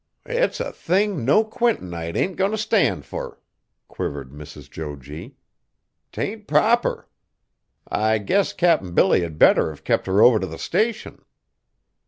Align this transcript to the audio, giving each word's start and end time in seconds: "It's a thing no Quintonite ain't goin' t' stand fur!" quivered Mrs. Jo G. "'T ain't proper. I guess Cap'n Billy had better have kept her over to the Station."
"It's 0.25 0.59
a 0.59 0.71
thing 0.71 1.23
no 1.25 1.43
Quintonite 1.43 2.17
ain't 2.17 2.35
goin' 2.35 2.49
t' 2.49 2.57
stand 2.57 3.05
fur!" 3.05 3.37
quivered 3.87 4.31
Mrs. 4.31 4.67
Jo 4.67 4.95
G. 4.95 5.35
"'T 6.11 6.19
ain't 6.19 6.47
proper. 6.47 7.07
I 7.87 8.17
guess 8.17 8.51
Cap'n 8.51 8.95
Billy 8.95 9.21
had 9.21 9.37
better 9.37 9.69
have 9.69 9.83
kept 9.83 10.07
her 10.07 10.23
over 10.23 10.39
to 10.39 10.47
the 10.47 10.57
Station." 10.57 11.23